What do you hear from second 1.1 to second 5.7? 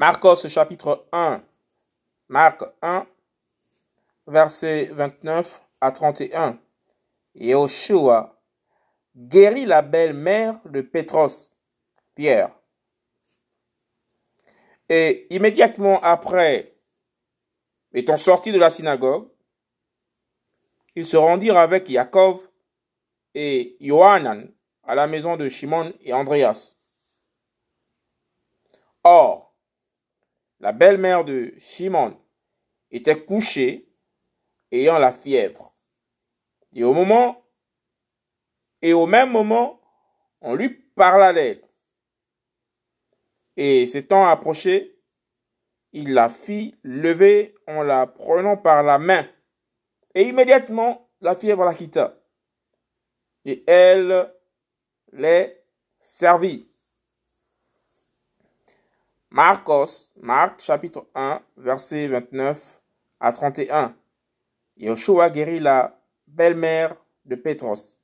1, Marc 1, verset 29